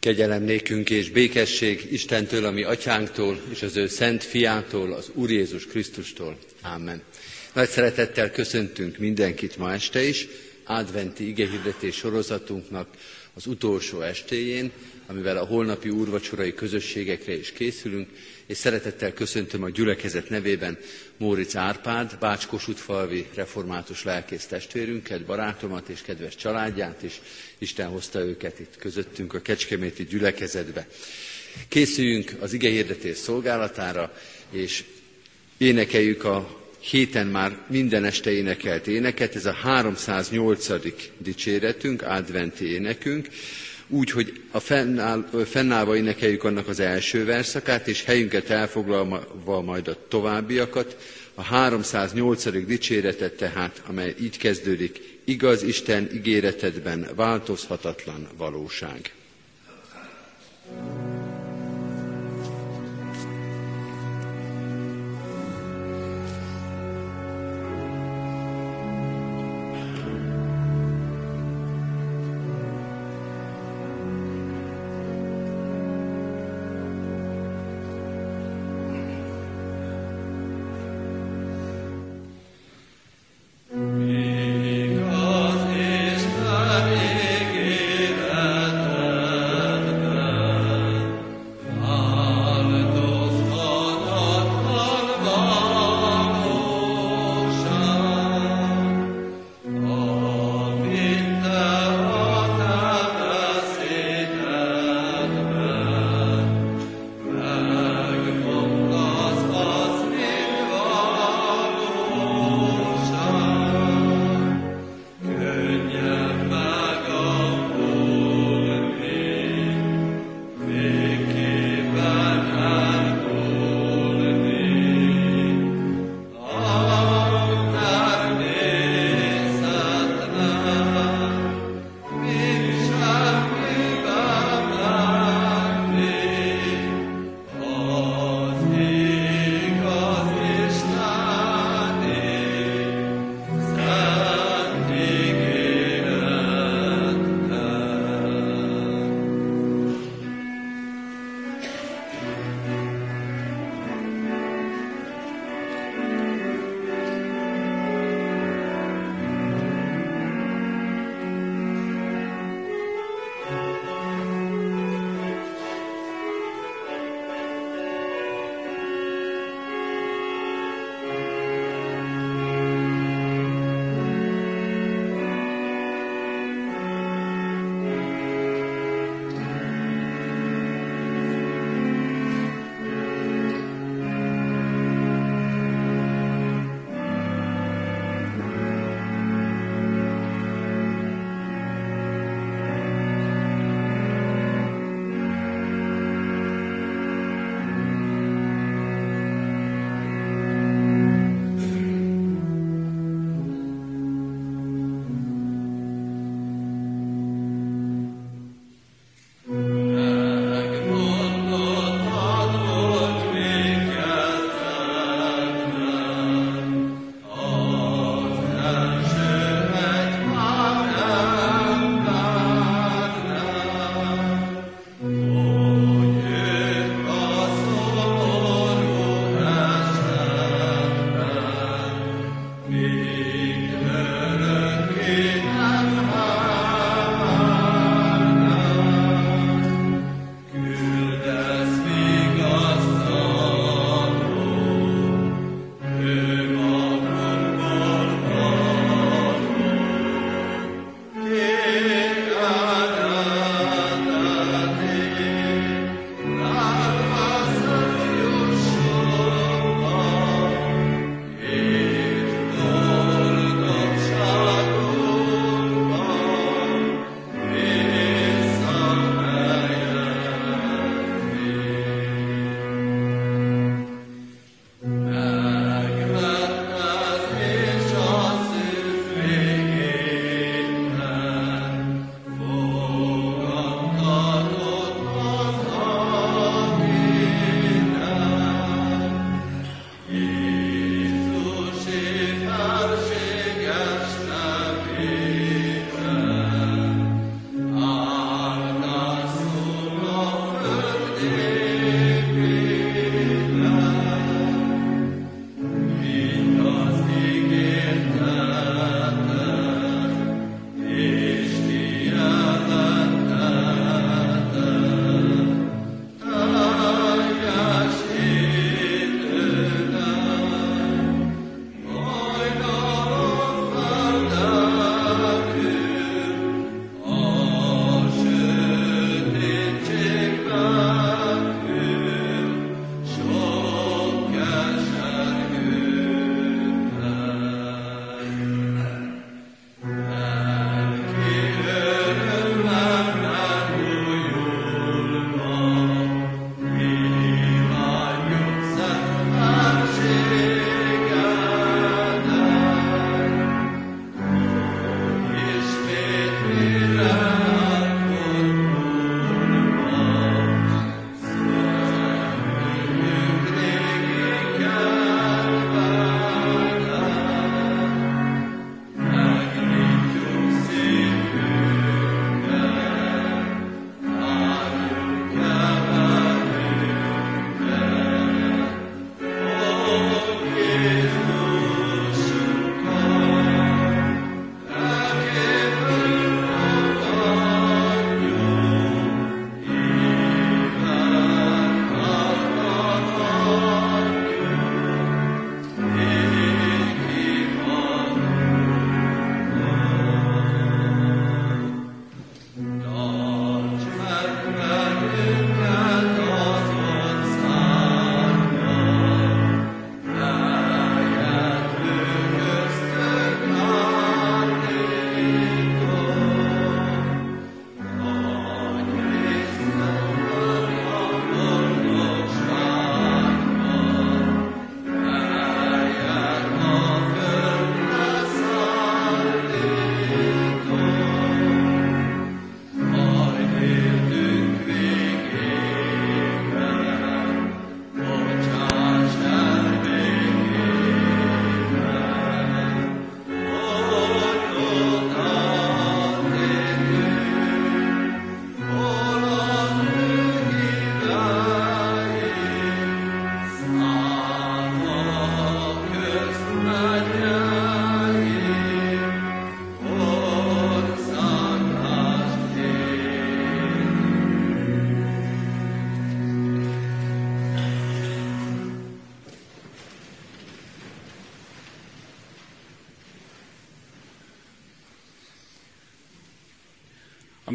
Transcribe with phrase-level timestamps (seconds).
[0.00, 5.66] Kegyelem nékünk és békesség Istentől, ami atyánktól, és az ő szent fiától, az Úr Jézus
[5.66, 6.38] Krisztustól.
[6.62, 7.02] Amen.
[7.52, 10.26] Nagy szeretettel köszöntünk mindenkit ma este is,
[10.64, 12.88] adventi igehirdetés sorozatunknak
[13.38, 14.70] az utolsó estéjén,
[15.06, 18.08] amivel a holnapi úrvacsorai közösségekre is készülünk,
[18.46, 20.78] és szeretettel köszöntöm a gyülekezet nevében
[21.16, 27.20] Móricz Árpád, Bács-Kossuthfalvi református lelkész testvérünket, barátomat és kedves családját is.
[27.58, 30.88] Isten hozta őket itt közöttünk a Kecskeméti gyülekezetbe.
[31.68, 34.12] Készüljünk az igehirdetés szolgálatára,
[34.50, 34.84] és
[35.56, 40.68] énekeljük a héten már minden este énekelt éneket, ez a 308.
[41.18, 43.28] dicséretünk, adventi énekünk,
[43.88, 49.96] úgy, hogy a fennáll, fennállva énekeljük annak az első verszakát, és helyünket elfoglalva majd a
[50.08, 50.96] továbbiakat,
[51.34, 52.66] a 308.
[52.66, 59.12] dicséretet tehát, amely így kezdődik, igaz Isten ígéretedben változhatatlan valóság.
[60.70, 61.17] thank you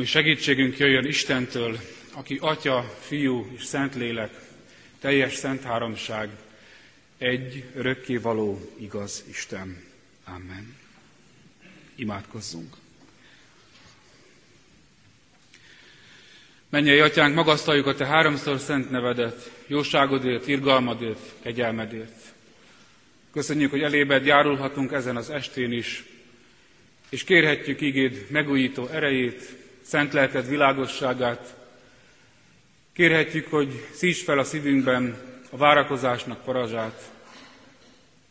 [0.03, 1.79] ami segítségünk jöjjön Istentől,
[2.13, 4.31] aki Atya, Fiú és Szentlélek,
[4.99, 6.29] teljes szent háromság,
[7.17, 9.83] egy örökkévaló igaz Isten.
[10.23, 10.75] Amen.
[11.95, 12.75] Imádkozzunk.
[16.69, 22.33] Mennyei atyánk, magasztaljuk a te háromszor szent nevedet, jóságodért, irgalmadért, kegyelmedért.
[23.33, 26.03] Köszönjük, hogy elébed járulhatunk ezen az estén is,
[27.09, 31.55] és kérhetjük igéd megújító erejét, szent lelked világosságát.
[32.93, 35.17] Kérhetjük, hogy szíts fel a szívünkben
[35.49, 37.11] a várakozásnak parazsát,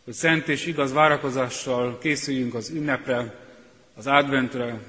[0.05, 3.35] hogy szent és igaz várakozással készüljünk az ünnepre,
[3.95, 4.81] az adventre,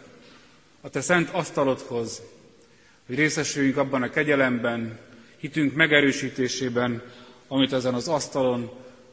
[0.82, 2.22] a te szent asztalodhoz,
[3.08, 5.00] hogy részesüljünk abban a kegyelemben,
[5.38, 7.02] hitünk megerősítésében,
[7.48, 8.72] amit ezen az asztalon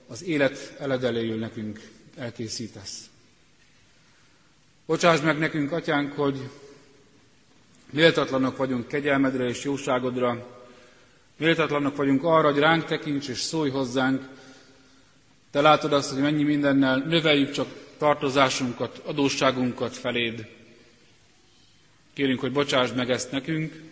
[0.09, 1.81] az élet eledeléül nekünk
[2.17, 3.05] elkészítesz.
[4.87, 6.49] Bocsáss meg nekünk, atyánk, hogy
[7.91, 10.59] méltatlanok vagyunk kegyelmedre és jóságodra,
[11.37, 14.29] méltatlanok vagyunk arra, hogy ránk tekints és szólj hozzánk.
[15.51, 17.67] Te látod azt, hogy mennyi mindennel növeljük csak
[17.99, 20.47] tartozásunkat, adósságunkat feléd.
[22.13, 23.83] Kérünk, hogy bocsásd meg ezt nekünk,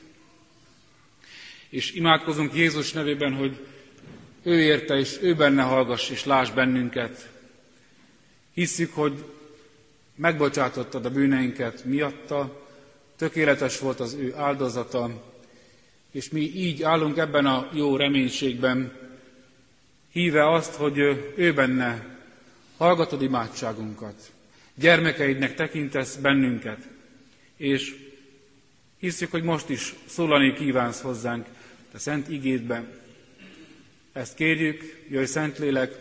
[1.68, 3.66] és imádkozunk Jézus nevében, hogy
[4.42, 7.28] ő érte, és ő benne hallgass, és láss bennünket.
[8.54, 9.24] Hisszük, hogy
[10.14, 12.67] megbocsátottad a bűneinket miatta,
[13.18, 15.10] tökéletes volt az ő áldozata,
[16.10, 18.92] és mi így állunk ebben a jó reménységben,
[20.12, 20.98] híve azt, hogy
[21.36, 22.16] ő benne
[22.76, 24.32] hallgatod imádságunkat,
[24.74, 26.88] gyermekeidnek tekintesz bennünket,
[27.56, 27.94] és
[28.98, 31.46] hiszük, hogy most is szólani kívánsz hozzánk
[31.94, 32.88] a szent igédben.
[34.12, 35.92] Ezt kérjük, jöjj Szentlélek,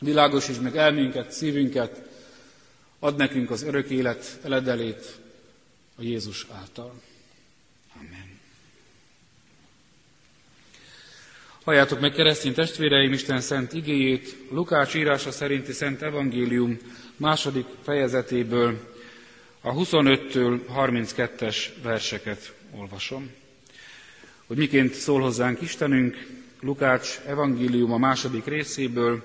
[0.00, 2.08] világosítsd meg elménket, szívünket,
[2.98, 5.18] ad nekünk az örök élet eledelét
[5.96, 7.00] a Jézus által.
[7.96, 8.38] Amen.
[11.64, 16.78] Halljátok meg keresztény testvéreim Isten szent igéjét, Lukács írása szerinti Szent Evangélium
[17.16, 18.94] második fejezetéből
[19.60, 23.30] a 25-től 32-es verseket olvasom.
[24.46, 26.26] Hogy miként szól hozzánk Istenünk,
[26.60, 29.22] Lukács evangélium a második részéből,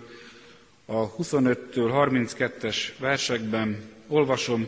[0.85, 4.67] a 25-től 32-es versekben olvasom,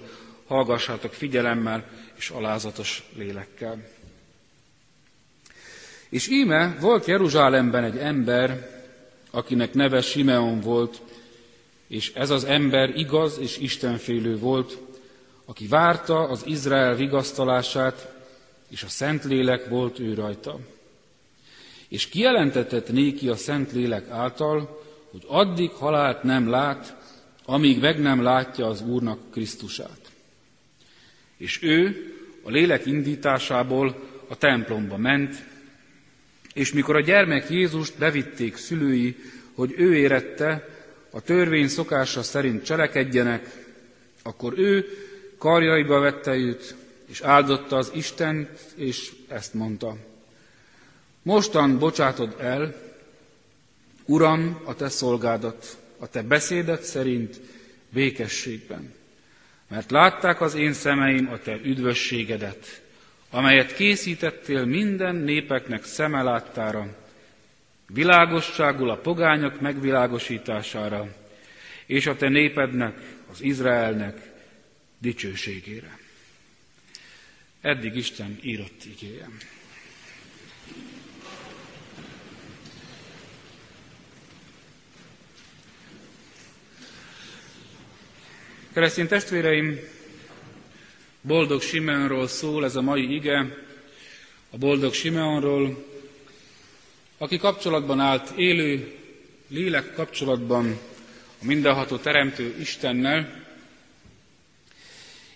[0.53, 3.87] hallgassátok figyelemmel és alázatos lélekkel.
[6.09, 8.69] És íme volt Jeruzsálemben egy ember,
[9.31, 11.01] akinek neve Simeon volt,
[11.87, 14.77] és ez az ember igaz és istenfélő volt,
[15.45, 18.13] aki várta az Izrael vigasztalását,
[18.69, 20.59] és a Szentlélek volt ő rajta.
[21.87, 24.81] És kijelentetett néki a Szentlélek által,
[25.11, 26.95] hogy addig halált nem lát,
[27.45, 30.02] amíg meg nem látja az Úrnak Krisztusát.
[31.43, 35.45] És ő a lélek indításából a templomba ment,
[36.53, 39.15] és mikor a gyermek Jézust bevitték szülői,
[39.53, 40.69] hogy ő érette,
[41.09, 43.65] a törvény szokása szerint cselekedjenek,
[44.21, 44.85] akkor ő
[45.37, 49.97] karjaiba vette őt, és áldotta az Istent, és ezt mondta.
[51.21, 52.75] Mostan bocsátod el,
[54.05, 57.39] Uram, a te szolgádat, a te beszédet szerint
[57.89, 58.93] békességben.
[59.67, 62.81] Mert látták az én szemeim a te üdvösségedet,
[63.29, 66.95] amelyet készítettél minden népeknek szeme láttára,
[67.87, 71.15] világosságul a pogányok megvilágosítására,
[71.85, 72.97] és a te népednek,
[73.31, 74.31] az Izraelnek
[74.97, 75.97] dicsőségére.
[77.61, 79.27] Eddig Isten írott igéje.
[88.73, 89.79] Keresztény testvéreim,
[91.21, 93.57] boldog Simeonról szól ez a mai ige,
[94.49, 95.85] a boldog Simeonról,
[97.17, 98.93] aki kapcsolatban állt, élő,
[99.47, 100.79] lélek kapcsolatban
[101.41, 103.43] a mindenható teremtő Istennel,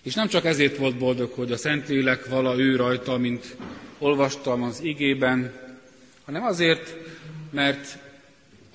[0.02, 3.56] és nem csak ezért volt boldog, hogy a Szentlélek vala ő rajta, mint
[3.98, 5.52] olvastam az igében,
[6.24, 6.94] hanem azért,
[7.50, 7.98] mert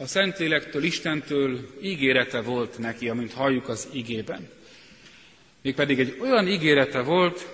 [0.04, 4.50] a Szentlélektől, Istentől ígérete volt neki, amint halljuk az igében.
[5.62, 7.48] Mégpedig egy olyan ígérete volt,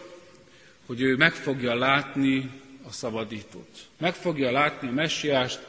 [0.86, 2.50] hogy ő meg fogja látni
[2.88, 3.88] a szabadítót.
[3.98, 5.60] Meg fogja látni a messiást,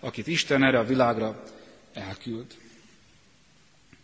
[0.00, 1.42] akit Isten erre a világra
[1.92, 2.46] elküld.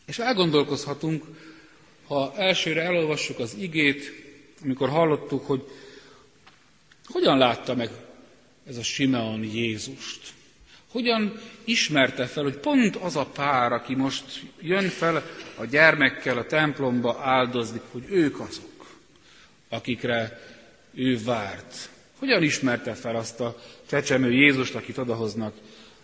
[0.07, 1.25] És elgondolkozhatunk,
[2.07, 4.12] ha elsőre elolvassuk az igét,
[4.62, 5.64] amikor hallottuk, hogy
[7.07, 7.91] hogyan látta meg
[8.67, 10.33] ez a Simeon Jézust.
[10.95, 11.33] Hogyan
[11.65, 14.25] ismerte fel, hogy pont az a pár, aki most
[14.61, 15.23] jön fel
[15.57, 18.87] a gyermekkel a templomba áldozni, hogy ők azok,
[19.69, 20.41] akikre
[20.95, 21.89] ő várt.
[22.19, 25.55] Hogyan ismerte fel azt a csecsemő Jézust, akit odahoznak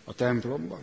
[0.04, 0.80] a templomba?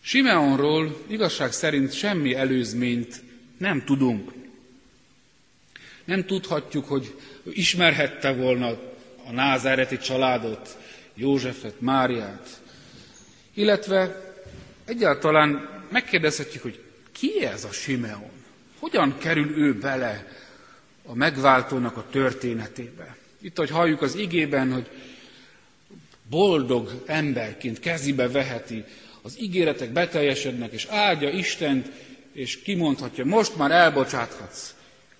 [0.00, 3.22] Simeonról igazság szerint semmi előzményt
[3.58, 4.32] nem tudunk.
[6.04, 8.66] Nem tudhatjuk, hogy ismerhette volna
[9.26, 10.76] a názáreti családot,
[11.16, 12.48] Józsefet, Máriát,
[13.54, 14.24] illetve
[14.84, 16.80] egyáltalán megkérdezhetjük, hogy
[17.12, 18.30] ki ez a Simeon?
[18.78, 20.26] Hogyan kerül ő bele
[21.06, 23.16] a megváltónak a történetébe?
[23.40, 24.88] Itt, hogy halljuk az igében, hogy
[26.30, 28.84] boldog emberként kezibe veheti,
[29.22, 31.90] az ígéretek beteljesednek, és áldja Istent,
[32.32, 34.74] és kimondhatja, most már elbocsáthatsz.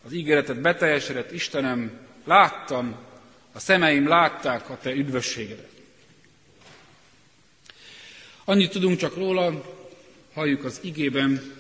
[0.05, 2.97] Az ígéretet beteljesedett, Istenem, láttam,
[3.53, 5.76] a szemeim látták a te üdvösségedet.
[8.49, 9.63] Annyit tudunk csak róla,
[10.35, 11.55] halljuk az igében,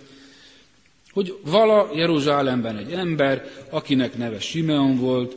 [1.10, 5.34] hogy vala Jeruzsálemben egy ember, akinek neve Simeon volt,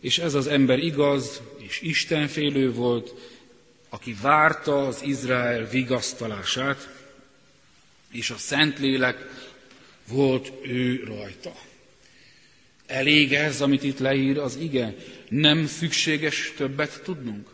[0.00, 3.14] és ez az ember igaz és istenfélő volt,
[3.88, 6.88] aki várta az Izrael vigasztalását,
[8.10, 9.16] és a Szentlélek
[10.08, 11.52] volt ő rajta.
[12.86, 14.94] Elég ez, amit itt leír az ige?
[15.28, 17.48] Nem szükséges többet tudnunk?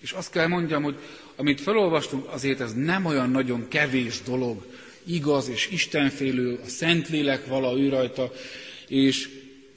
[0.00, 0.96] És azt kell mondjam, hogy
[1.42, 4.66] amit felolvastunk, azért ez nem olyan nagyon kevés dolog,
[5.04, 8.32] igaz és istenfélő, a Szentlélek vala ő rajta,
[8.88, 9.28] és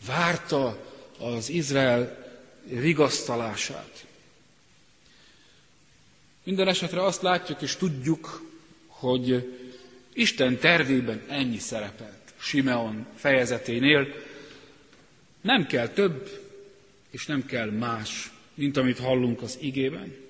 [0.08, 2.26] várta az Izrael
[2.70, 4.06] vigasztalását.
[6.44, 8.42] Minden esetre azt látjuk és tudjuk,
[8.88, 9.52] hogy
[10.14, 14.08] Isten tervében ennyi szerepelt Simeon fejezeténél.
[15.42, 16.30] Nem kell több,
[17.12, 20.25] és nem kell más, mint amit hallunk az igében.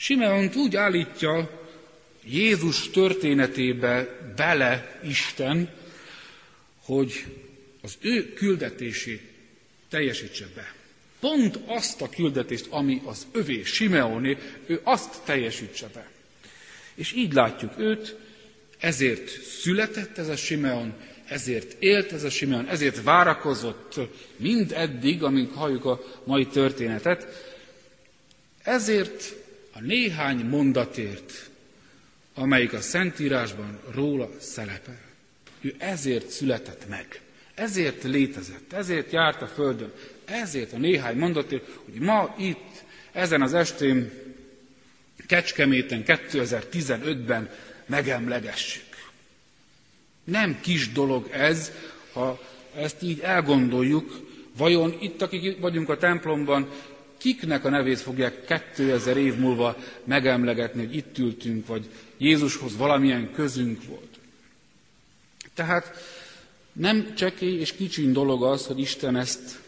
[0.00, 1.50] Simeont úgy állítja
[2.24, 5.70] Jézus történetébe bele Isten,
[6.84, 7.24] hogy
[7.82, 9.22] az ő küldetését
[9.88, 10.74] teljesítse be.
[11.20, 14.36] Pont azt a küldetést, ami az övé, Simeoné,
[14.66, 16.10] ő azt teljesítse be.
[16.94, 18.16] És így látjuk őt,
[18.78, 20.94] ezért született ez a Simeon,
[21.26, 23.94] ezért élt ez a Simeon, ezért várakozott
[24.36, 27.26] mind eddig, amíg halljuk a mai történetet,
[28.62, 29.34] ezért
[29.78, 31.50] a néhány mondatért,
[32.34, 35.00] amelyik a Szentírásban róla szerepel.
[35.60, 37.20] Ő ezért született meg,
[37.54, 39.92] ezért létezett, ezért járt a Földön,
[40.24, 44.10] ezért a néhány mondatért, hogy ma itt, ezen az estén,
[45.26, 47.50] Kecskeméten 2015-ben
[47.86, 49.10] megemlegessük.
[50.24, 51.72] Nem kis dolog ez,
[52.12, 52.40] ha
[52.76, 56.68] ezt így elgondoljuk, vajon itt, akik vagyunk a templomban,
[57.18, 63.84] kiknek a nevét fogják 2000 év múlva megemlegetni, hogy itt ültünk, vagy Jézushoz valamilyen közünk
[63.84, 64.18] volt.
[65.54, 65.92] Tehát
[66.72, 69.60] nem csekély és kicsiny dolog az, hogy Isten ezt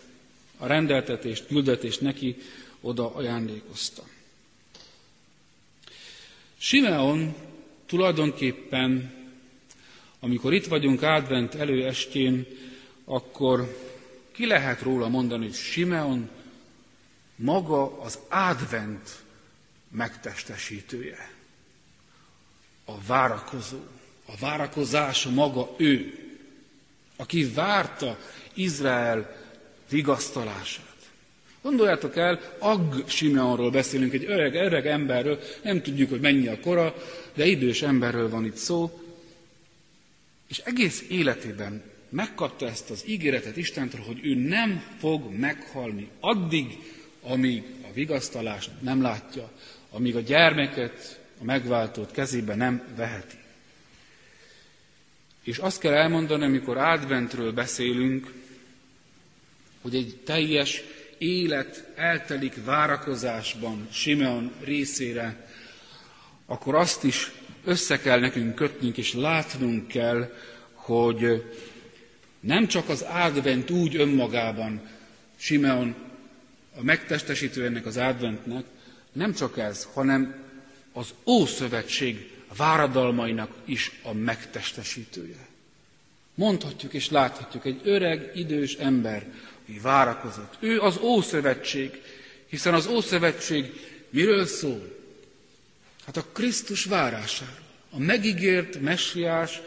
[0.58, 2.36] a rendeltetést, küldetést neki
[2.80, 4.02] oda ajándékozta.
[6.58, 7.34] Simeon
[7.86, 9.12] tulajdonképpen,
[10.20, 12.46] amikor itt vagyunk advent előestén,
[13.04, 13.76] akkor
[14.32, 16.28] ki lehet róla mondani, hogy Simeon
[17.40, 19.22] maga az advent
[19.90, 21.30] megtestesítője.
[22.84, 23.78] A várakozó,
[24.26, 26.14] a várakozás maga ő,
[27.16, 28.18] aki várta
[28.54, 29.36] Izrael
[29.88, 30.88] vigasztalását.
[31.62, 36.94] Gondoljátok el, Ag Simeonról beszélünk, egy öreg, öreg emberről, nem tudjuk, hogy mennyi a kora,
[37.34, 39.00] de idős emberről van itt szó,
[40.48, 46.78] és egész életében megkapta ezt az ígéretet Istentől, hogy ő nem fog meghalni addig,
[47.22, 49.50] amíg a vigasztalást nem látja,
[49.90, 53.36] amíg a gyermeket, a megváltót kezébe nem veheti.
[55.42, 58.32] És azt kell elmondani, amikor adventről beszélünk,
[59.82, 60.82] hogy egy teljes
[61.18, 65.46] élet eltelik várakozásban Simeon részére,
[66.46, 67.30] akkor azt is
[67.64, 70.32] össze kell nekünk kötnünk, és látnunk kell,
[70.72, 71.44] hogy
[72.40, 74.80] nem csak az advent úgy önmagában,
[75.36, 75.94] Simeon
[76.80, 78.64] a megtestesítő ennek az adventnek,
[79.12, 80.34] nem csak ez, hanem
[80.92, 85.48] az Ószövetség váradalmainak is a megtestesítője.
[86.34, 89.26] Mondhatjuk és láthatjuk, egy öreg, idős ember,
[89.62, 90.56] aki várakozott.
[90.60, 92.02] Ő az Ószövetség,
[92.46, 93.72] hiszen az Ószövetség
[94.10, 94.98] miről szól?
[96.06, 97.68] Hát a Krisztus várásáról.
[97.90, 99.60] A megígért messiás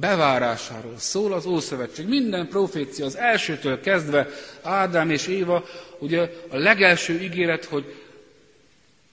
[0.00, 2.06] bevárásáról szól az Ószövetség.
[2.08, 4.28] Minden profécia az elsőtől kezdve,
[4.62, 5.64] Ádám és Éva,
[5.98, 7.94] ugye a legelső ígéret, hogy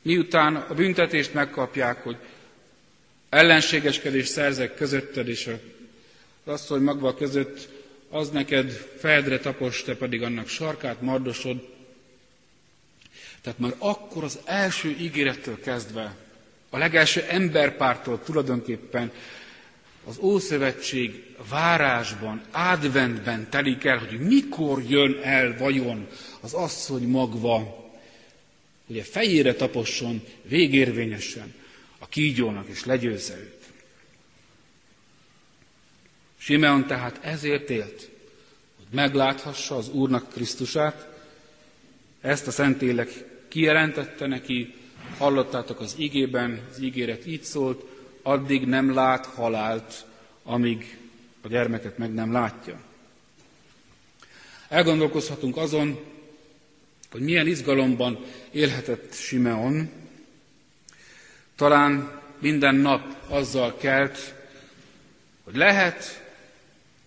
[0.01, 2.15] miután a büntetést megkapják, hogy
[3.29, 5.59] ellenségeskedés szerzek közötted és a
[6.51, 7.69] asszony magva között,
[8.09, 11.67] az neked feldre tapos, te pedig annak sarkát mardosod.
[13.41, 16.15] Tehát már akkor az első ígérettől kezdve,
[16.69, 19.11] a legelső emberpártól tulajdonképpen
[20.05, 26.07] az Ószövetség várásban, adventben telik el, hogy mikor jön el vajon
[26.41, 27.79] az asszony magva,
[28.87, 31.53] hogy a fejére taposson végérvényesen
[31.99, 33.59] a kígyónak, és legyőzze őt.
[36.37, 38.09] Simeon tehát ezért élt,
[38.77, 41.09] hogy megláthassa az Úrnak Krisztusát,
[42.21, 43.09] ezt a Szentlélek
[43.47, 44.73] kijelentette neki,
[45.17, 47.83] hallottátok az igében, az ígéret így szólt,
[48.21, 50.05] addig nem lát halált,
[50.43, 50.97] amíg
[51.41, 52.79] a gyermeket meg nem látja.
[54.69, 55.99] Elgondolkozhatunk azon,
[57.11, 58.19] hogy milyen izgalomban
[58.51, 59.89] élhetett Simeon.
[61.55, 64.33] Talán minden nap azzal kelt,
[65.43, 66.23] hogy lehet,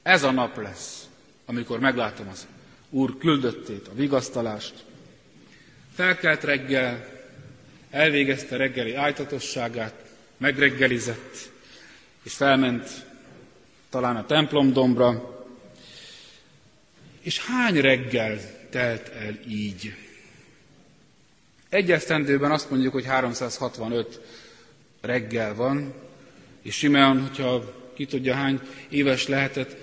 [0.03, 1.09] ez a nap lesz,
[1.47, 2.47] amikor meglátom az
[2.91, 4.85] Úr küldöttét, a vigasztalást.
[5.95, 7.07] Felkelt reggel,
[7.91, 10.04] elvégezte reggeli ájtatosságát,
[10.45, 11.51] megreggelizett,
[12.23, 13.07] és felment
[13.91, 15.39] talán a templomdombra,
[17.21, 18.39] és hány reggel
[18.71, 19.95] telt el így?
[21.69, 24.21] Egy esztendőben azt mondjuk, hogy 365
[25.01, 25.95] reggel van,
[26.63, 29.77] és Simeon, hogyha ki tudja hány éves lehetett,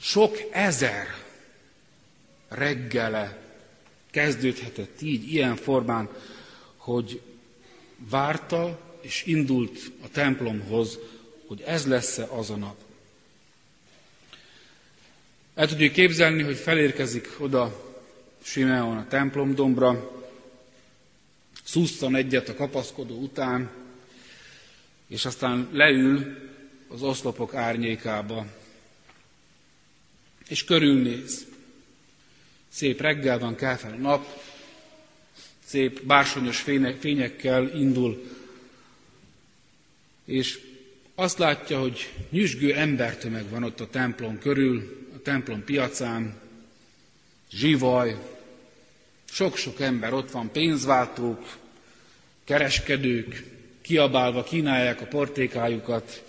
[0.00, 1.06] sok ezer
[2.48, 3.38] reggele
[4.10, 6.08] kezdődhetett így, ilyen formán,
[6.76, 7.20] hogy
[8.08, 10.98] várta és indult a templomhoz,
[11.46, 12.76] hogy ez lesz-e az a nap.
[15.54, 17.92] El tudjuk képzelni, hogy felérkezik oda
[18.42, 20.10] Simeon a templomdombra,
[21.64, 23.70] szusztan egyet a kapaszkodó után,
[25.06, 26.36] és aztán leül
[26.88, 28.46] az oszlopok árnyékába,
[30.48, 31.46] és körülnéz.
[32.68, 34.26] Szép reggel van, kell fel a nap,
[35.70, 36.64] szép bársonyos
[36.98, 38.22] fényekkel indul,
[40.24, 40.58] és
[41.14, 46.40] azt látja, hogy nyüzsgő embertömeg van ott a templom körül, a templom piacán,
[47.50, 48.16] zsivaj,
[49.24, 51.56] sok-sok ember ott van, pénzváltók,
[52.44, 53.44] kereskedők,
[53.80, 56.24] kiabálva kínálják a portékájukat,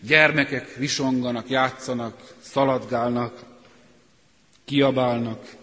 [0.00, 3.44] gyermekek visonganak, játszanak, szaladgálnak,
[4.64, 5.54] kiabálnak,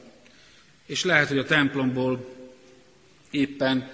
[0.85, 2.39] és lehet, hogy a templomból
[3.31, 3.91] éppen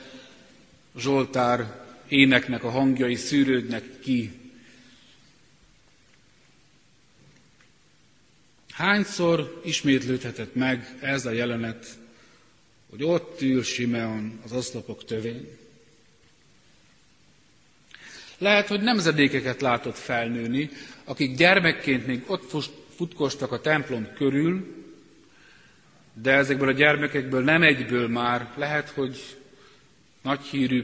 [0.97, 4.31] Zsoltár éneknek a hangjai szűrődnek ki.
[8.71, 11.85] Hányszor ismétlődhetett meg ez a jelenet,
[12.89, 15.47] hogy ott ül Simeon az oszlopok tövén?
[18.37, 20.69] Lehet, hogy nemzedékeket látott felnőni,
[21.03, 22.53] akik gyermekként még ott
[22.95, 24.75] futkostak a templom körül,
[26.21, 29.17] de ezekből a gyermekekből nem egyből már lehet, hogy
[30.21, 30.83] nagyhírű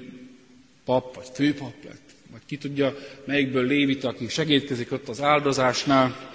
[0.85, 6.29] pap vagy főpap lett, vagy ki tudja, melyikből lévit, aki segítkezik ott az áldozásnál.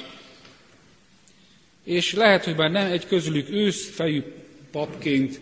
[1.84, 4.22] És lehet, hogy már nem egy közülük őszfejű
[4.70, 5.40] papként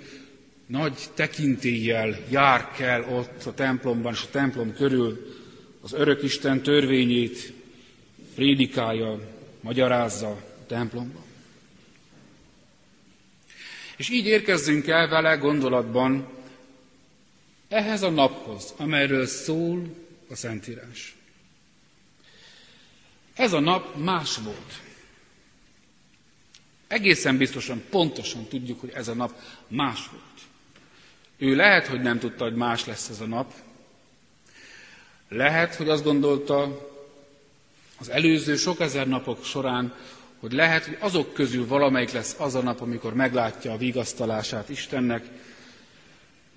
[0.67, 5.35] nagy tekintéllyel jár kell ott a templomban és a templom körül
[5.81, 7.53] az örök Isten törvényét
[8.35, 9.21] prédikálja,
[9.61, 11.26] magyarázza a templomban.
[13.97, 16.29] És így érkezzünk el vele gondolatban
[17.69, 19.83] ehhez a naphoz, amelyről szól
[20.31, 21.17] a Szentírás.
[23.35, 24.81] Ez a nap más volt.
[26.87, 30.23] Egészen biztosan, pontosan tudjuk, hogy ez a nap más volt.
[31.39, 33.53] Ő lehet, hogy nem tudta, hogy más lesz ez a nap.
[35.29, 36.89] Lehet, hogy azt gondolta
[37.99, 39.95] az előző sok ezer napok során,
[40.47, 45.25] hogy lehet, hogy azok közül valamelyik lesz az a nap, amikor meglátja a vigasztalását Istennek,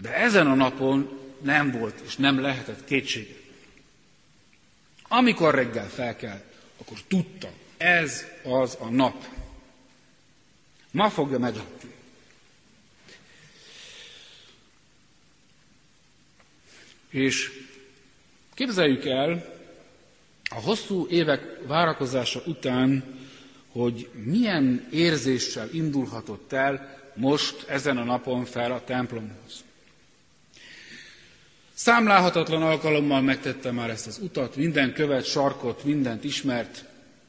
[0.02, 3.41] de ezen a napon nem volt és nem lehetett kétség.
[5.08, 6.43] Amikor reggel felkelt,
[6.78, 9.25] akkor tudta, ez az a nap.
[10.91, 11.89] Ma fogja meglátni.
[17.10, 17.52] És
[18.54, 19.56] képzeljük el
[20.49, 23.17] a hosszú évek várakozása után,
[23.71, 29.63] hogy milyen érzéssel indulhatott el most ezen a napon fel a templomhoz.
[31.73, 36.86] Számlálhatatlan alkalommal megtette már ezt az utat, minden követ, sarkot, mindent ismert,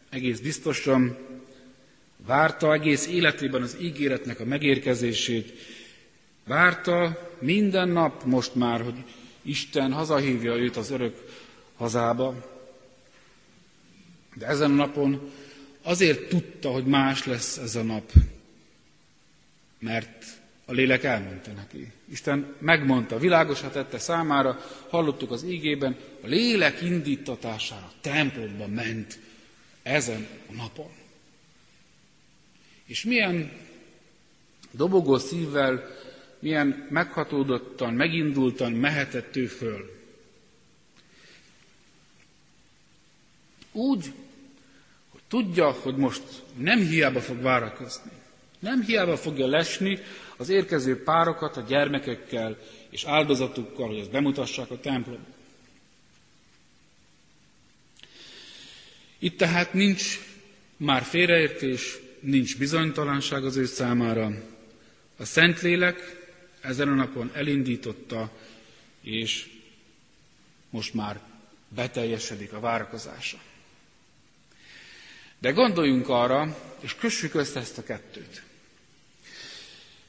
[0.09, 1.17] egész biztosan.
[2.27, 5.53] Várta egész életében az ígéretnek a megérkezését.
[6.47, 9.05] Várta minden nap most már, hogy
[9.43, 11.17] Isten hazahívja őt az örök
[11.77, 12.35] hazába.
[14.35, 15.31] De ezen a napon
[15.91, 18.13] azért tudta, hogy más lesz ez a nap,
[19.79, 20.25] mert
[20.65, 21.93] a lélek elmondta neki.
[22.11, 29.19] Isten megmondta, világosat tette számára, hallottuk az ígében, a lélek indítatására templomba ment
[29.83, 30.91] ezen a napon.
[32.85, 33.53] És milyen
[34.71, 35.85] dobogó szívvel,
[36.39, 39.99] milyen meghatódottan, megindultan mehetett ő föl.
[43.73, 44.13] Úgy,
[45.31, 46.23] tudja, hogy most
[46.57, 48.11] nem hiába fog várakozni.
[48.59, 49.99] Nem hiába fogja lesni
[50.37, 52.59] az érkező párokat a gyermekekkel
[52.91, 55.35] és áldozatukkal, hogy ezt bemutassák a templomban.
[59.19, 60.19] Itt tehát nincs
[60.77, 64.31] már félreértés, nincs bizonytalanság az ő számára.
[65.17, 66.27] A Szentlélek
[66.61, 68.31] ezen a napon elindította,
[69.03, 69.49] és
[70.71, 71.21] most már
[71.69, 73.39] beteljesedik a várakozása.
[75.41, 78.43] De gondoljunk arra, és kössük össze ezt a kettőt.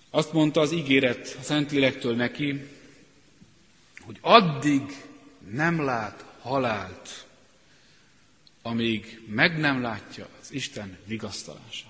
[0.10, 2.68] Azt mondta az ígéret a Szentlélektől neki,
[4.02, 4.82] hogy addig
[5.50, 7.26] nem lát halált,
[8.62, 11.90] amíg meg nem látja az Isten vigasztalását.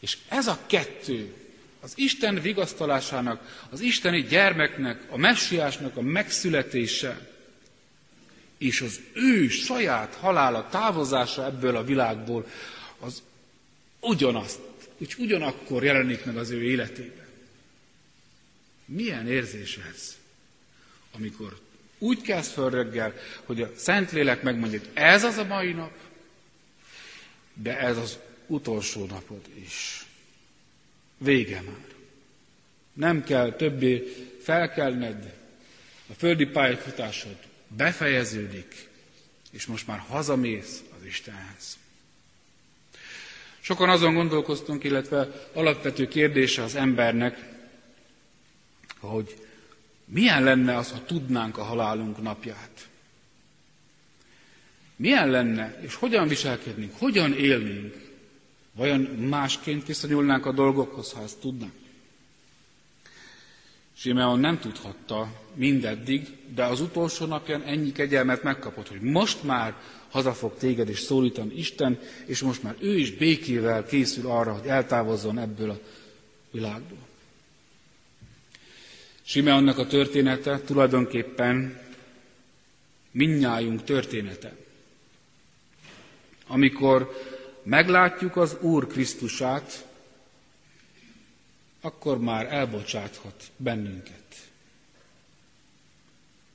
[0.00, 1.34] És ez a kettő,
[1.80, 7.28] az Isten vigasztalásának, az isteni gyermeknek, a messiásnak a megszületése,
[8.60, 12.46] és az ő saját halála, távozása ebből a világból,
[12.98, 13.22] az
[14.00, 14.60] ugyanazt,
[14.98, 17.26] úgy ugyanakkor jelenik meg az ő életében.
[18.84, 20.18] Milyen érzés ez,
[21.12, 21.58] amikor
[21.98, 25.92] úgy kezd föl reggel, hogy a Szentlélek megmondja, hogy ez az a mai nap,
[27.54, 30.06] de ez az utolsó napod is.
[31.18, 31.94] Vége már.
[32.92, 35.34] Nem kell többé felkelned,
[36.08, 38.88] a földi pályafutásod befejeződik,
[39.50, 41.78] és most már hazamész az Istenhez.
[43.60, 47.48] Sokan azon gondolkoztunk, illetve alapvető kérdése az embernek,
[48.98, 49.36] hogy
[50.04, 52.88] milyen lenne az, ha tudnánk a halálunk napját.
[54.96, 57.94] Milyen lenne, és hogyan viselkednénk, hogyan élnénk,
[58.72, 61.72] vajon másként viszonyulnánk a dolgokhoz, ha ezt tudnánk?
[64.00, 69.74] Simeon nem tudhatta mindeddig, de az utolsó napján ennyi kegyelmet megkapott, hogy most már
[70.10, 74.66] haza fog téged és szólítani Isten, és most már ő is békével készül arra, hogy
[74.68, 75.78] eltávozzon ebből a
[76.50, 76.98] világból.
[79.22, 81.80] Simeonnak a története tulajdonképpen
[83.10, 84.56] minnyájunk története.
[86.46, 87.10] Amikor
[87.62, 89.88] meglátjuk az Úr Krisztusát,
[91.80, 94.36] akkor már elbocsáthat bennünket.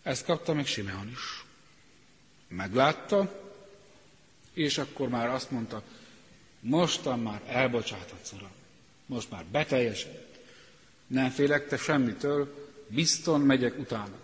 [0.04, 1.46] Ezt kapta meg Simeon is.
[2.48, 3.44] Meglátta,
[4.54, 5.84] és akkor már azt mondta,
[6.60, 8.52] mostan már elbocsáthatsz, Uram.
[9.06, 10.40] Most már beteljesedett.
[11.08, 14.18] Nem félek te semmitől, bizton megyek utána.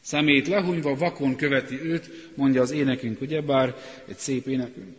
[0.00, 4.96] Szemét lehunyva vakon követi őt, mondja az énekünk, ugyebár egy szép énekünk.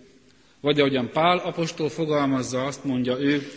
[0.59, 3.51] Vagy ahogyan Pál apostol fogalmazza, azt mondja ő,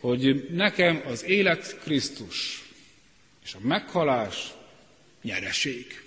[0.00, 2.64] hogy nekem az élet Krisztus,
[3.44, 4.54] és a meghalás
[5.22, 6.02] nyereség.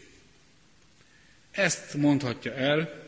[1.52, 3.08] Ezt mondhatja el,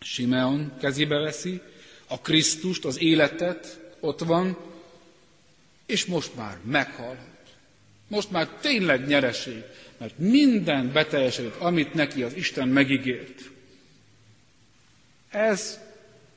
[0.00, 1.60] Simeon kezébe veszi,
[2.06, 4.58] a Krisztust, az életet, ott van,
[5.86, 7.36] és most már meghalhat.
[8.08, 9.62] Most már tényleg nyereség,
[9.98, 13.50] mert minden beteljesedett, amit neki az Isten megígért.
[15.30, 15.80] Ez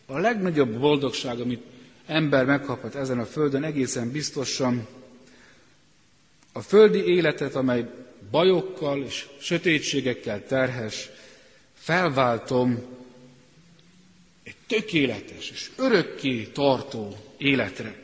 [0.06, 1.64] a legnagyobb boldogság, amit
[2.06, 4.88] ember megkaphat ezen a földön egészen biztosan.
[6.54, 7.90] A földi életet, amely
[8.32, 11.10] bajokkal és sötétségekkel terhes,
[11.74, 12.84] felváltom
[14.44, 17.96] egy tökéletes és örökké tartó életre.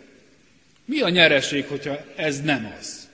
[0.86, 3.10] Mi a nyereség, hogyha ez nem az?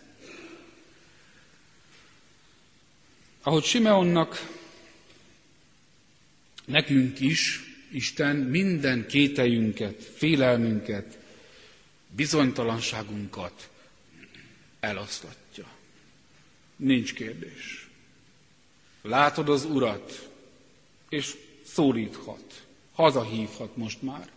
[3.44, 4.62] Ahogy Simeonnak,
[6.66, 11.18] nekünk is Isten minden kételjünket, félelmünket,
[12.16, 13.70] bizonytalanságunkat
[14.80, 15.66] eloszlatja.
[16.76, 17.88] Nincs kérdés.
[19.02, 20.30] Látod az Urat,
[21.10, 24.30] és szólíthat, hazahívhat most már.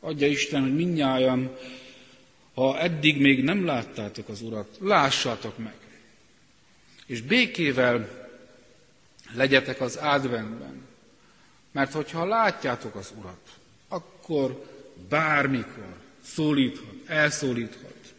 [0.00, 1.56] Adja Isten, hogy minnyáján
[2.54, 5.74] ha eddig még nem láttátok az Urat, lássátok meg.
[7.06, 8.28] És békével
[9.34, 10.86] legyetek az adventben.
[11.74, 13.58] Mert hogyha látjátok az Urat,
[13.88, 14.70] akkor
[15.08, 18.14] bármikor szólíthat, elszólíthat,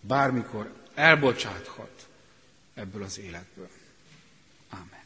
[0.00, 2.08] bármikor elbocsáthat
[2.74, 3.68] ebből az életből.
[4.70, 5.04] Amen.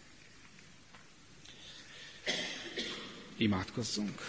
[3.37, 4.21] Imádkozzunk!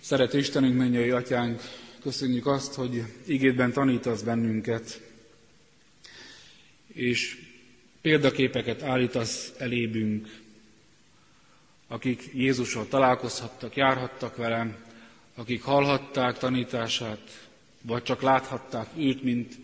[0.00, 1.60] Szerető Istenünk, mennyei atyánk,
[2.00, 5.00] köszönjük azt, hogy ígédben tanítasz bennünket,
[6.86, 7.38] és
[8.00, 10.28] példaképeket állítasz elébünk,
[11.88, 14.76] akik Jézussal találkozhattak, járhattak velem,
[15.34, 17.48] akik hallhatták tanítását,
[17.82, 19.54] vagy csak láthatták őt, mint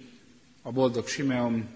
[0.62, 1.68] a boldog Simeon.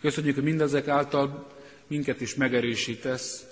[0.00, 1.52] Köszönjük, hogy mindezek által
[1.86, 3.46] minket is megerősítesz,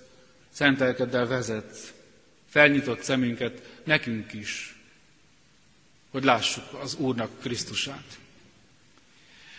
[0.50, 1.94] szentelkeddel vezet,
[2.48, 4.75] felnyitott szemünket nekünk is,
[6.16, 8.18] hogy lássuk az Úrnak Krisztusát.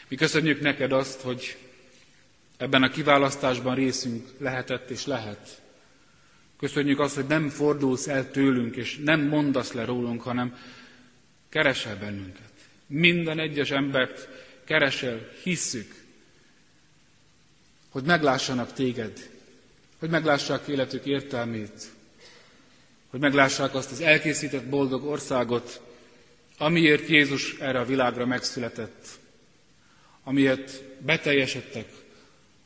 [0.07, 1.57] Mi köszönjük neked azt, hogy
[2.57, 5.61] ebben a kiválasztásban részünk lehetett és lehet.
[6.59, 10.57] Köszönjük azt, hogy nem fordulsz el tőlünk, és nem mondasz le rólunk, hanem
[11.49, 12.51] keresel bennünket.
[12.87, 14.27] Minden egyes embert
[14.63, 15.95] keresel, hisszük,
[17.89, 19.29] hogy meglássanak téged,
[19.99, 21.91] hogy meglássák életük értelmét,
[23.09, 25.85] hogy meglássák azt az elkészített boldog országot,
[26.57, 29.07] amiért Jézus erre a világra megszületett,
[30.23, 31.87] amiért beteljesedtek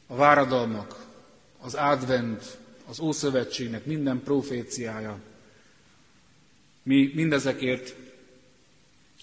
[0.07, 1.05] a váradalmak,
[1.59, 5.19] az advent, az Ószövetségnek minden proféciája.
[6.83, 7.95] Mi mindezekért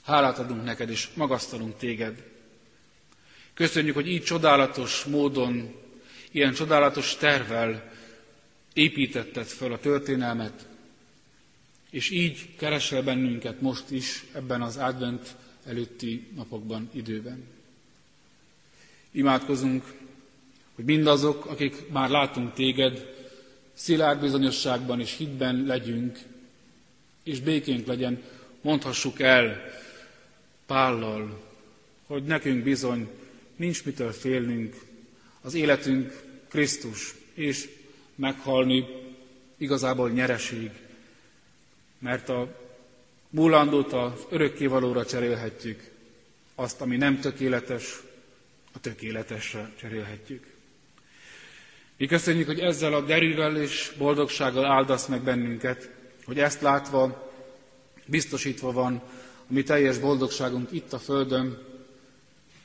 [0.04, 2.22] hálát adunk neked, és magasztalunk téged.
[3.54, 5.74] Köszönjük, hogy így csodálatos módon,
[6.30, 7.92] ilyen csodálatos tervel
[8.72, 10.67] építetted föl a történelmet,
[11.90, 17.44] és így keresel bennünket most is ebben az advent előtti napokban, időben.
[19.10, 19.84] Imádkozunk,
[20.74, 23.14] hogy mindazok, akik már látunk téged,
[23.72, 26.18] szilárd bizonyosságban és hitben legyünk,
[27.22, 28.22] és békénk legyen,
[28.60, 29.60] mondhassuk el
[30.66, 31.42] Pállal,
[32.06, 33.08] hogy nekünk bizony
[33.56, 34.76] nincs mitől félnünk,
[35.40, 37.68] az életünk Krisztus, és
[38.14, 38.84] meghalni
[39.56, 40.70] igazából nyereség,
[41.98, 42.56] mert a
[43.30, 45.90] múlandót az örökkévalóra cserélhetjük,
[46.54, 48.00] azt, ami nem tökéletes,
[48.72, 50.46] a tökéletesre cserélhetjük.
[51.96, 55.90] Mi köszönjük, hogy ezzel a derűvel és boldogsággal áldasz meg bennünket,
[56.24, 57.32] hogy ezt látva
[58.06, 59.02] biztosítva van
[59.48, 61.58] a mi teljes boldogságunk itt a Földön,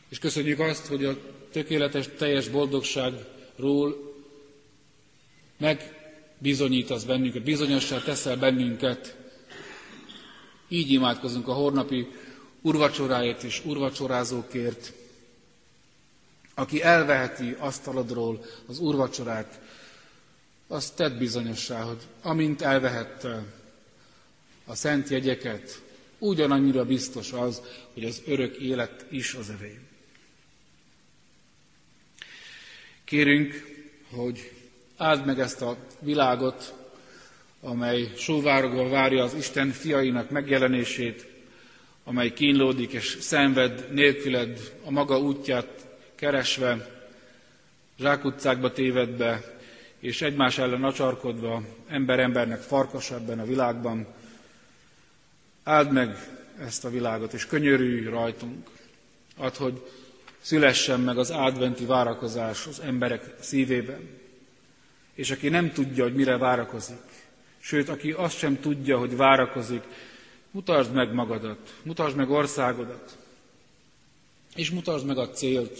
[0.09, 1.17] és köszönjük azt, hogy a
[1.51, 4.13] tökéletes, teljes boldogságról
[5.57, 9.15] megbizonyítasz bennünket, bizonyossá teszel bennünket.
[10.73, 12.07] Így imádkozunk a hornapi
[12.61, 14.93] urvacsoráért és urvacsorázókért,
[16.53, 19.61] aki elveheti asztalodról az úrvacsorát,
[20.67, 23.43] azt tedd bizonyossá, hogy amint elvehette
[24.65, 25.81] a szent jegyeket,
[26.19, 27.61] ugyanannyira biztos az,
[27.93, 29.79] hogy az örök élet is az övé.
[33.03, 33.53] Kérünk,
[34.11, 34.51] hogy
[34.97, 36.82] áld meg ezt a világot,
[37.63, 41.25] amely sóvárogva várja az Isten fiainak megjelenését,
[42.03, 46.89] amely kínlódik és szenved nélküled a maga útját keresve,
[47.99, 49.41] zsákutcákba tévedve,
[49.99, 54.07] és egymás ellen acsarkodva, ember embernek farkas ebben a világban.
[55.63, 56.15] Áld meg
[56.59, 58.67] ezt a világot, és könyörülj rajtunk.
[59.37, 59.81] Add, hogy
[60.41, 64.09] szülessen meg az adventi várakozás az emberek szívében.
[65.13, 67.12] És aki nem tudja, hogy mire várakozik,
[67.63, 69.83] sőt, aki azt sem tudja, hogy várakozik,
[70.51, 73.17] mutasd meg magadat, mutasd meg országodat,
[74.55, 75.79] és mutasd meg a célt,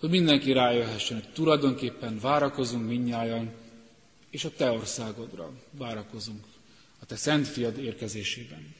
[0.00, 3.52] hogy mindenki rájöhessen, hogy tulajdonképpen várakozunk minnyáján,
[4.30, 6.44] és a Te országodra várakozunk,
[7.00, 8.74] a Te szent fiad érkezésében.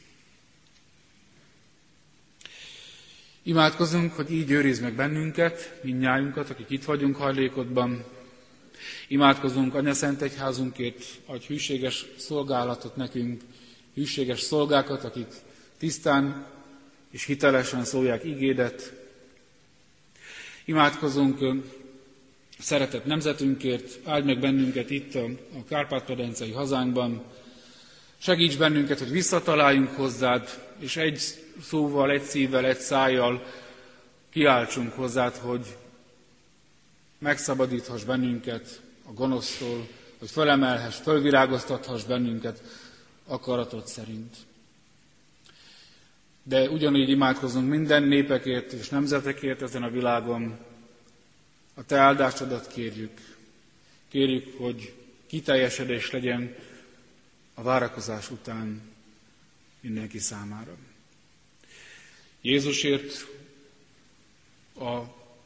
[3.43, 8.05] Imádkozunk, hogy így őrizd meg bennünket, minnyájunkat, akik itt vagyunk hajlékodban.
[9.13, 13.41] Imádkozunk Anya Szent Egyházunkért, adj hűséges szolgálatot nekünk,
[13.95, 15.27] hűséges szolgákat, akik
[15.79, 16.47] tisztán
[17.11, 18.93] és hitelesen szólják igédet,
[20.65, 21.39] Imádkozunk
[22.59, 25.25] szeretett nemzetünkért, áld meg bennünket itt a,
[25.69, 27.23] Kárpát-medencei hazánkban,
[28.19, 30.49] segíts bennünket, hogy visszataláljunk hozzád,
[30.79, 31.21] és egy
[31.63, 33.45] szóval, egy szívvel, egy szájjal
[34.31, 35.67] kiáltsunk hozzád, hogy
[37.19, 38.81] megszabadíthass bennünket
[39.15, 42.63] gonosztól, hogy fölemelhess, fölvirágoztathass bennünket
[43.27, 44.37] akaratod szerint.
[46.43, 50.59] De ugyanígy imádkozunk minden népekért és nemzetekért ezen a világon.
[51.75, 53.37] A Te áldásodat kérjük.
[54.09, 54.93] Kérjük, hogy
[55.27, 56.55] kiteljesedés legyen
[57.55, 58.83] a várakozás után
[59.81, 60.77] mindenki számára.
[62.41, 63.27] Jézusért
[64.79, 65.01] a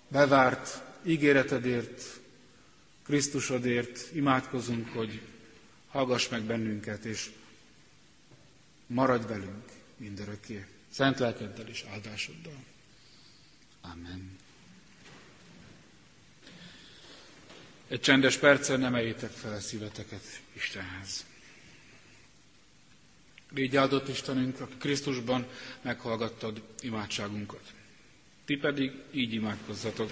[0.08, 2.20] bevárt ígéretedért,
[3.06, 5.20] Krisztusodért imádkozunk, hogy
[5.88, 7.30] hallgass meg bennünket, és
[8.86, 9.64] maradj velünk
[9.96, 12.64] mindörökké, szent lelkeddel és áldásoddal.
[13.80, 14.38] Amen.
[17.88, 21.24] Egy csendes percen emeljétek fel a szíveteket Istenhez.
[23.54, 25.46] Légy áldott Istenünk, aki Krisztusban
[25.82, 27.72] meghallgattad imádságunkat.
[28.44, 30.10] Ti pedig így imádkozzatok.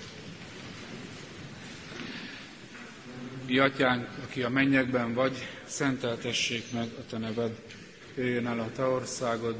[3.47, 7.61] Mi atyánk, aki a mennyekben vagy, szenteltessék meg a te neved,
[8.17, 9.57] jöjjön el a te országod,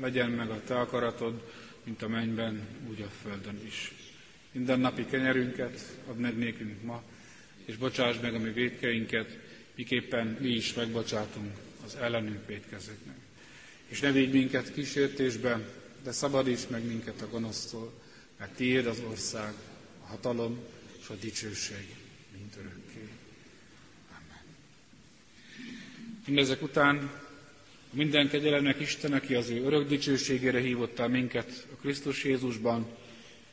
[0.00, 1.42] legyen meg a te akaratod,
[1.84, 3.92] mint a mennyben, úgy a földön is.
[4.52, 7.02] Minden napi kenyerünket add meg nékünk ma,
[7.64, 9.38] és bocsáss meg a mi védkeinket,
[9.74, 11.52] miképpen mi is megbocsátunk
[11.86, 13.16] az ellenünk védkezőknek.
[13.88, 15.60] És ne védj minket kísértésbe,
[16.02, 17.92] de szabadíts meg minket a gonosztól,
[18.38, 19.52] mert tiéd az ország,
[20.02, 20.58] a hatalom
[21.00, 21.94] és a dicsőség
[22.38, 23.08] mint örökké.
[24.10, 24.42] Amen.
[26.26, 27.10] Mindezek után
[27.90, 32.86] minden kegyelemnek Isten, aki az ő örök dicsőségére hívotta minket a Krisztus Jézusban,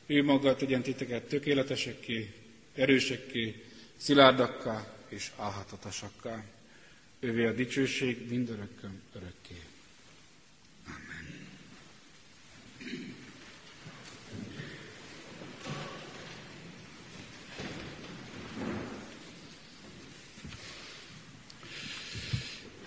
[0.05, 2.33] ő maga tegyen titeket tökéletesekké,
[2.75, 3.63] erősekké,
[3.97, 6.43] szilárdakká és álhatatasakká.
[7.19, 9.55] Ővé a dicsőség mindörökkön örökké.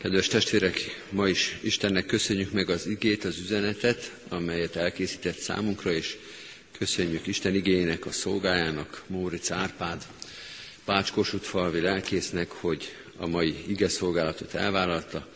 [0.06, 6.16] Kedves testvérek, ma is Istennek köszönjük meg az igét, az üzenetet, amelyet elkészített számunkra, és
[6.78, 10.02] köszönjük Isten igényének a szolgájának, Móricz Árpád,
[10.84, 15.28] Pács Kossuth-falvi lelkésznek, hogy a mai ige szolgálatot elvállalta.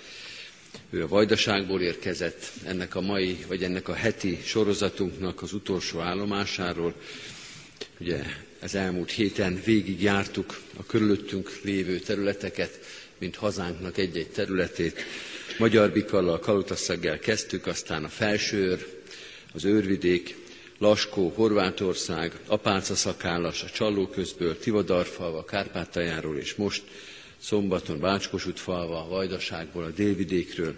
[0.91, 6.95] Ő a Vajdaságból érkezett ennek a mai, vagy ennek a heti sorozatunknak az utolsó állomásáról.
[8.01, 8.23] Ugye
[8.61, 12.79] ez elmúlt héten végig jártuk a körülöttünk lévő területeket,
[13.21, 15.01] mint hazánknak egy-egy területét.
[15.59, 18.87] Magyar Bikallal, Kalutaszeggel kezdtük, aztán a Felsőr,
[19.55, 20.37] az Őrvidék,
[20.79, 26.83] Laskó, Horvátország, Apáca szakállas, a Csallóközből, Tivadarfalva, Kárpátaljáról, és most
[27.39, 30.75] szombaton Bácskosut falva, Vajdaságból, a délvidékről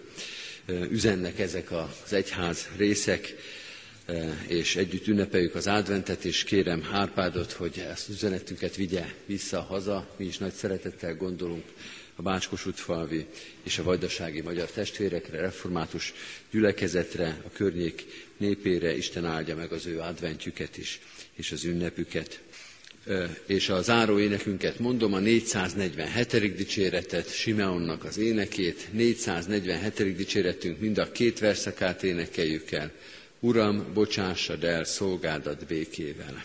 [0.90, 3.34] üzennek ezek az egyház részek,
[4.46, 10.08] és együtt ünnepeljük az adventet, és kérem Árpádot, hogy ezt üzenetünket vigye vissza haza.
[10.16, 11.64] Mi is nagy szeretettel gondolunk
[12.14, 13.26] a Bácskosutfalvi
[13.62, 16.12] és a vajdasági magyar testvérekre, református
[16.50, 18.04] gyülekezetre, a környék
[18.36, 21.00] népére, Isten áldja meg az ő adventjüket is,
[21.34, 22.40] és az ünnepüket.
[23.46, 26.54] És a záró énekünket mondom, a 447.
[26.54, 30.16] dicséretet, Simeonnak az énekét, 447.
[30.16, 32.90] dicséretünk mind a két verszakát énekeljük el.
[33.40, 36.44] Uram, bocsássad el szolgádat békével.